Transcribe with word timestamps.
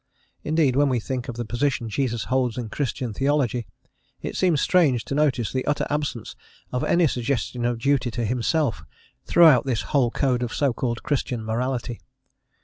Indeed, 0.43 0.75
when 0.75 0.89
we 0.89 0.99
think 0.99 1.27
of 1.29 1.35
the 1.35 1.45
position 1.45 1.87
Jesus 1.87 2.23
holds 2.23 2.57
in 2.57 2.69
Christian 2.69 3.13
theology, 3.13 3.67
it 4.19 4.35
seems 4.35 4.59
strange 4.59 5.05
to 5.05 5.13
notice 5.13 5.53
the 5.53 5.63
utter 5.67 5.85
absence 5.91 6.35
of 6.71 6.83
any 6.83 7.05
suggestion 7.05 7.65
of 7.65 7.77
duty 7.77 8.09
to 8.09 8.25
himself 8.25 8.81
throughout 9.27 9.65
this 9.67 9.83
whole 9.93 10.09
code 10.09 10.41
of 10.41 10.55
so 10.55 10.73
called 10.73 11.03
Christian 11.03 11.45
morality. 11.45 11.99